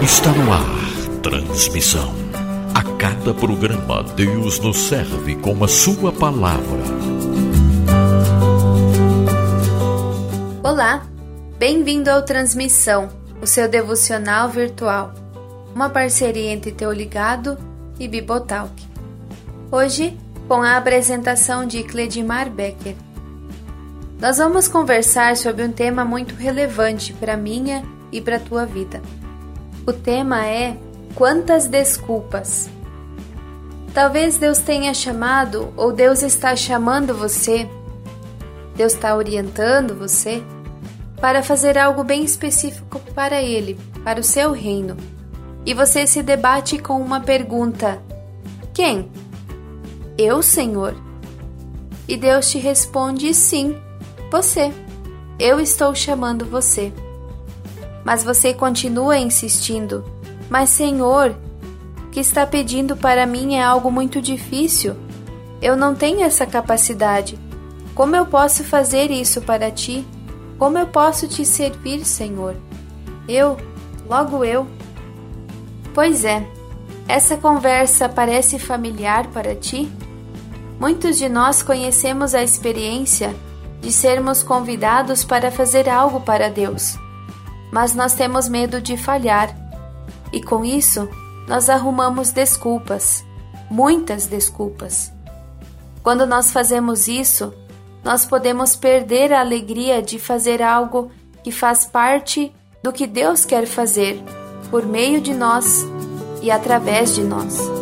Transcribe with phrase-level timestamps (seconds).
[0.00, 0.64] Está no ar.
[1.20, 2.14] Transmissão.
[2.72, 6.78] A cada programa, Deus nos serve com a Sua palavra.
[10.62, 11.04] Olá,
[11.58, 13.08] bem-vindo ao Transmissão,
[13.42, 15.12] o seu devocional virtual.
[15.74, 17.58] Uma parceria entre Teu Ligado
[17.98, 18.80] e Bibotalk.
[19.72, 22.94] Hoje, com a apresentação de Cledimar Becker.
[24.22, 29.02] Nós vamos conversar sobre um tema muito relevante para minha e para tua vida.
[29.84, 30.76] O tema é
[31.16, 32.70] quantas desculpas.
[33.92, 37.68] Talvez Deus tenha chamado ou Deus está chamando você,
[38.76, 40.40] Deus está orientando você
[41.20, 44.96] para fazer algo bem específico para Ele, para o seu reino.
[45.66, 48.00] E você se debate com uma pergunta:
[48.72, 49.10] Quem?
[50.16, 50.94] Eu, Senhor?
[52.06, 53.76] E Deus te responde: Sim
[54.32, 54.72] você.
[55.38, 56.90] Eu estou chamando você.
[58.02, 60.02] Mas você continua insistindo.
[60.48, 61.36] Mas, Senhor,
[62.06, 64.96] o que está pedindo para mim é algo muito difícil.
[65.60, 67.38] Eu não tenho essa capacidade.
[67.94, 70.02] Como eu posso fazer isso para ti?
[70.58, 72.56] Como eu posso te servir, Senhor?
[73.28, 73.58] Eu,
[74.08, 74.66] logo eu.
[75.92, 76.42] Pois é,
[77.06, 79.92] essa conversa parece familiar para ti?
[80.80, 83.34] Muitos de nós conhecemos a experiência
[83.82, 86.96] de sermos convidados para fazer algo para Deus.
[87.70, 89.54] Mas nós temos medo de falhar.
[90.32, 91.08] E com isso,
[91.48, 93.24] nós arrumamos desculpas,
[93.68, 95.12] muitas desculpas.
[96.02, 97.52] Quando nós fazemos isso,
[98.04, 101.10] nós podemos perder a alegria de fazer algo
[101.42, 104.22] que faz parte do que Deus quer fazer
[104.70, 105.84] por meio de nós
[106.40, 107.81] e através de nós.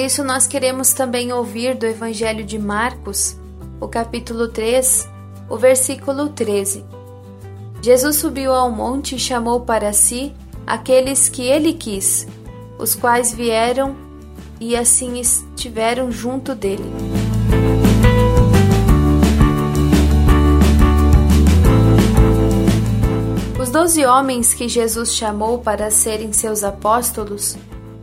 [0.00, 3.36] Por isso, nós queremos também ouvir do Evangelho de Marcos,
[3.78, 5.06] o capítulo 3,
[5.46, 6.82] o versículo 13.
[7.82, 10.34] Jesus subiu ao monte e chamou para si
[10.66, 12.26] aqueles que ele quis,
[12.78, 13.94] os quais vieram
[14.58, 16.90] e assim estiveram junto dele.
[23.60, 27.58] Os doze homens que Jesus chamou para serem seus apóstolos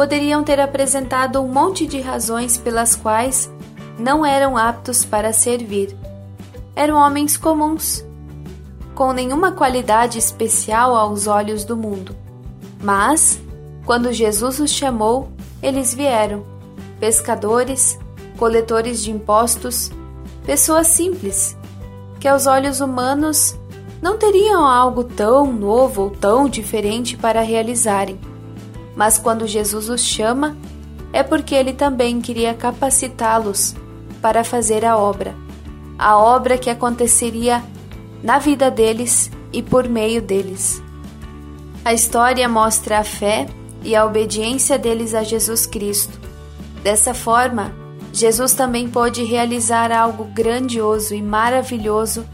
[0.00, 3.52] poderiam ter apresentado um monte de razões pelas quais
[3.98, 5.94] não eram aptos para servir.
[6.74, 8.02] Eram homens comuns,
[8.94, 12.16] com nenhuma qualidade especial aos olhos do mundo.
[12.82, 13.38] Mas,
[13.84, 15.28] quando Jesus os chamou,
[15.62, 16.46] eles vieram
[16.98, 17.98] pescadores,
[18.38, 19.90] coletores de impostos,
[20.46, 21.54] pessoas simples,
[22.18, 23.54] que aos olhos humanos
[24.00, 28.18] não teriam algo tão novo ou tão diferente para realizarem
[28.96, 30.56] mas quando Jesus os chama,
[31.12, 33.74] é porque ele também queria capacitá-los
[34.20, 35.34] para fazer a obra,
[35.98, 37.62] a obra que aconteceria
[38.22, 40.82] na vida deles e por meio deles.
[41.84, 43.48] A história mostra a fé
[43.82, 46.20] e a obediência deles a Jesus Cristo.
[46.82, 47.74] Dessa forma,
[48.12, 52.26] Jesus também pôde realizar algo grandioso e maravilhoso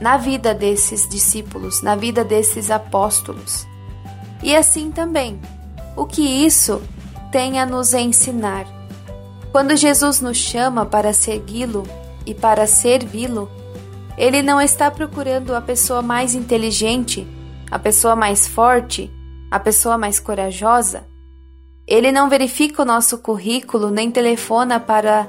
[0.00, 3.66] na vida desses discípulos, na vida desses apóstolos.
[4.42, 5.40] E assim também,
[5.96, 6.82] o que isso
[7.30, 8.66] tem a nos ensinar.
[9.52, 11.84] Quando Jesus nos chama para segui-lo
[12.26, 13.48] e para servi-lo,
[14.16, 17.26] ele não está procurando a pessoa mais inteligente,
[17.70, 19.10] a pessoa mais forte,
[19.50, 21.04] a pessoa mais corajosa.
[21.86, 25.28] Ele não verifica o nosso currículo nem telefona para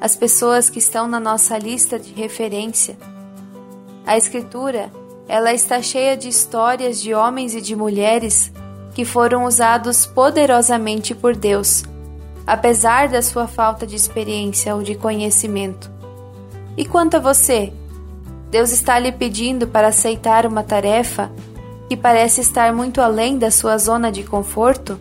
[0.00, 2.96] as pessoas que estão na nossa lista de referência.
[4.06, 4.90] A Escritura,
[5.28, 8.52] ela está cheia de histórias de homens e de mulheres
[8.94, 11.84] que foram usados poderosamente por Deus,
[12.46, 15.90] apesar da sua falta de experiência ou de conhecimento.
[16.76, 17.72] E quanto a você?
[18.50, 21.30] Deus está lhe pedindo para aceitar uma tarefa
[21.88, 24.98] que parece estar muito além da sua zona de conforto?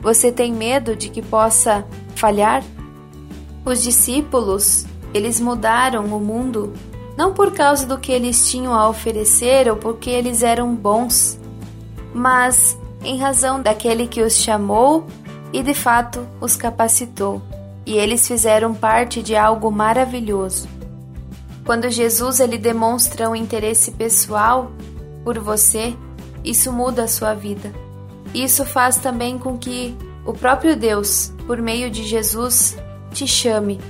[0.00, 2.62] Você tem medo de que possa falhar?
[3.64, 6.72] Os discípulos, eles mudaram o mundo
[7.16, 11.36] não por causa do que eles tinham a oferecer ou porque eles eram bons,
[12.14, 15.06] mas em razão daquele que os chamou
[15.52, 17.40] e de fato os capacitou,
[17.86, 20.68] e eles fizeram parte de algo maravilhoso.
[21.64, 24.70] Quando Jesus ele demonstra um interesse pessoal
[25.24, 25.94] por você,
[26.44, 27.72] isso muda a sua vida.
[28.34, 32.76] Isso faz também com que o próprio Deus, por meio de Jesus,
[33.12, 33.80] te chame.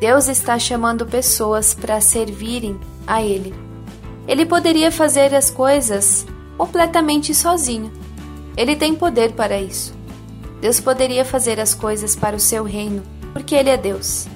[0.00, 3.54] Deus está chamando pessoas para servirem a Ele.
[4.26, 6.26] Ele poderia fazer as coisas
[6.56, 7.90] completamente sozinho,
[8.58, 9.94] ele tem poder para isso.
[10.60, 14.26] Deus poderia fazer as coisas para o seu reino, porque Ele é Deus.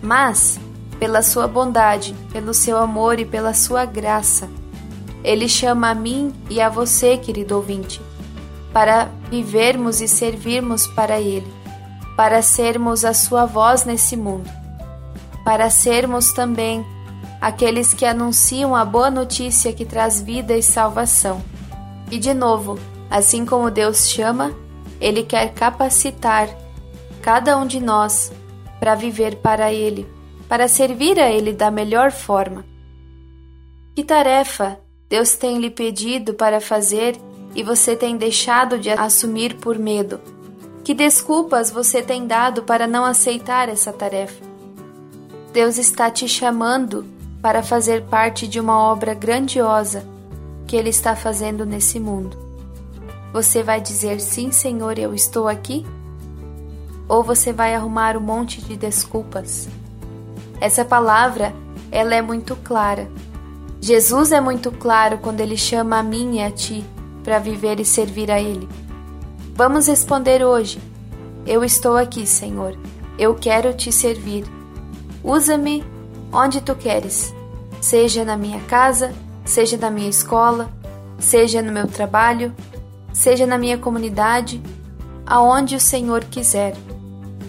[0.00, 0.60] Mas
[1.00, 4.48] pela sua bondade, pelo seu amor e pela sua graça.
[5.24, 8.00] Ele chama a mim e a você, querido ouvinte,
[8.72, 11.52] para vivermos e servirmos para Ele,
[12.16, 14.48] para sermos a sua voz nesse mundo,
[15.44, 16.86] para sermos também
[17.40, 21.42] aqueles que anunciam a boa notícia que traz vida e salvação.
[22.12, 22.78] E de novo,
[23.10, 24.54] assim como Deus chama,
[25.00, 26.48] Ele quer capacitar
[27.20, 28.32] cada um de nós
[28.78, 30.06] para viver para Ele,
[30.48, 32.64] para servir a Ele da melhor forma.
[33.94, 34.78] Que tarefa
[35.08, 37.16] Deus tem lhe pedido para fazer
[37.54, 40.20] e você tem deixado de assumir por medo?
[40.84, 44.42] Que desculpas você tem dado para não aceitar essa tarefa?
[45.52, 47.04] Deus está te chamando
[47.42, 50.06] para fazer parte de uma obra grandiosa
[50.66, 52.49] que Ele está fazendo nesse mundo.
[53.32, 55.86] Você vai dizer sim, Senhor, eu estou aqui?
[57.08, 59.68] Ou você vai arrumar um monte de desculpas?
[60.60, 61.54] Essa palavra,
[61.90, 63.08] ela é muito clara.
[63.80, 66.84] Jesus é muito claro quando ele chama a mim e a ti
[67.22, 68.68] para viver e servir a ele.
[69.54, 70.80] Vamos responder hoje.
[71.46, 72.76] Eu estou aqui, Senhor.
[73.18, 74.44] Eu quero te servir.
[75.22, 75.84] Usa-me
[76.32, 77.34] onde tu queres,
[77.80, 79.12] seja na minha casa,
[79.44, 80.70] seja na minha escola,
[81.18, 82.54] seja no meu trabalho,
[83.12, 84.62] seja na minha comunidade,
[85.26, 86.74] aonde o Senhor quiser.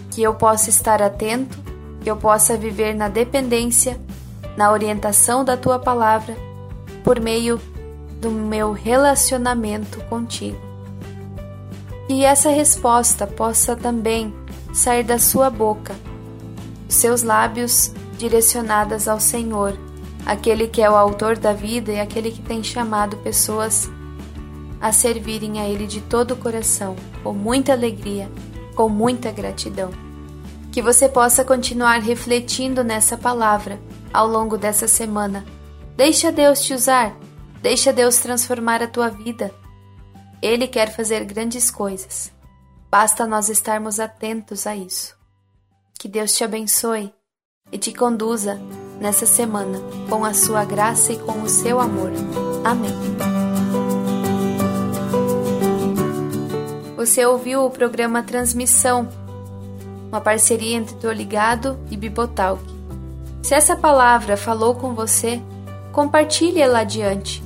[0.10, 1.58] Que eu possa estar atento,
[2.02, 4.00] que eu possa viver na dependência,
[4.58, 6.36] na orientação da tua palavra,
[7.04, 7.60] por meio
[8.19, 10.60] do meu relacionamento contigo.
[12.08, 14.34] Que essa resposta possa também
[14.74, 15.96] sair da sua boca,
[16.88, 19.78] seus lábios direcionadas ao Senhor,
[20.25, 23.90] aquele que é o autor da vida e aquele que tem chamado pessoas
[24.81, 28.30] a servirem a Ele de todo o coração, com muita alegria,
[28.75, 29.92] com muita gratidão.
[30.72, 33.80] Que você possa continuar refletindo nessa palavra
[34.13, 35.45] ao longo dessa semana.
[35.95, 37.16] Deixa Deus te usar,
[37.62, 39.54] deixa Deus transformar a tua vida.
[40.42, 42.31] Ele quer fazer grandes coisas.
[42.89, 45.16] Basta nós estarmos atentos a isso.
[46.00, 47.13] Que Deus te abençoe
[47.72, 48.60] e te conduza
[49.00, 49.80] nessa semana
[50.10, 52.12] com a sua graça e com o seu amor.
[52.66, 53.41] Amém.
[57.01, 59.09] Você ouviu o programa Transmissão,
[60.09, 62.62] uma parceria entre Tô Ligado e Bibotalk.
[63.42, 65.42] Se essa palavra falou com você,
[65.92, 67.44] compartilhe ela adiante.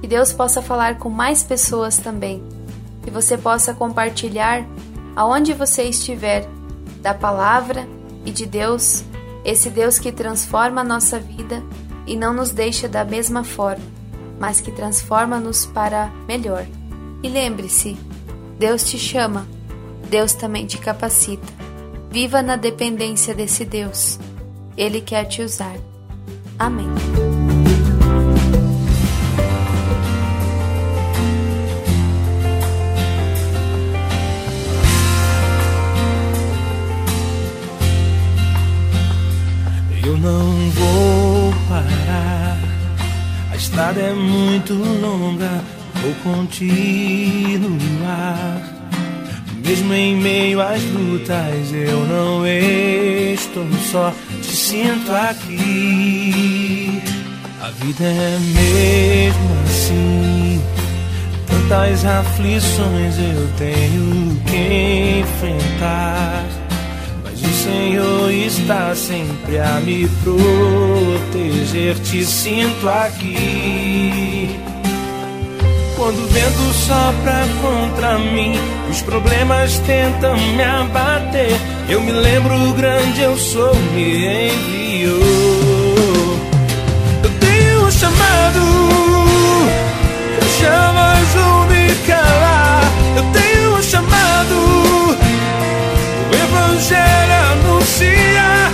[0.00, 2.42] Que Deus possa falar com mais pessoas também.
[3.04, 4.66] Que você possa compartilhar
[5.14, 6.48] aonde você estiver
[7.00, 7.86] da palavra
[8.26, 9.04] e de Deus
[9.44, 11.62] esse Deus que transforma a nossa vida
[12.04, 13.84] e não nos deixa da mesma forma,
[14.40, 16.66] mas que transforma-nos para melhor.
[17.22, 17.96] E lembre-se,
[18.62, 19.44] Deus te chama,
[20.08, 21.52] Deus também te capacita.
[22.12, 24.20] Viva na dependência desse Deus.
[24.76, 25.76] Ele quer te usar.
[26.56, 26.86] Amém.
[40.20, 42.58] não vou parar.
[43.50, 45.50] A estrada é muito longa,
[46.00, 47.11] vou continuar.
[49.94, 57.02] Em meio às lutas, eu não estou só, te sinto aqui.
[57.60, 60.60] A vida é mesmo assim.
[61.46, 66.62] Tantas aflições eu tenho que enfrentar.
[67.62, 71.94] Senhor está sempre a me proteger.
[72.00, 73.91] Te sinto aqui.
[76.02, 78.58] Quando o vento sopra contra mim,
[78.90, 81.56] os problemas tentam me abater.
[81.88, 85.20] Eu me lembro o grande eu sou, me enviou.
[87.22, 88.60] Eu tenho um chamado,
[90.58, 92.82] chamas vão me calar.
[93.16, 94.56] Eu tenho um chamado,
[96.30, 98.72] o evangelho anuncia.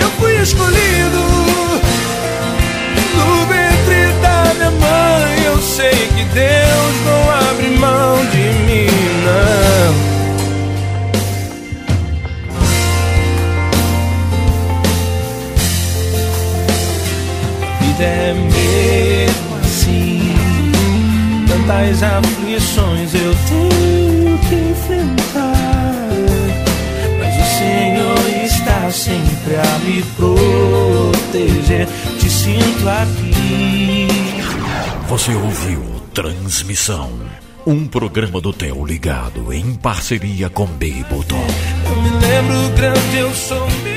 [0.00, 0.83] Eu fui escolhido
[21.66, 26.08] Tantas aflições eu tenho que enfrentar.
[27.18, 31.88] Mas o Senhor está sempre a me proteger.
[32.18, 34.08] Te sinto aqui.
[35.08, 37.10] Você ouviu Transmissão.
[37.66, 41.46] Um programa do Theo Ligado em parceria com Bibotalk.
[41.86, 43.93] Eu me lembro grande, eu sou meu.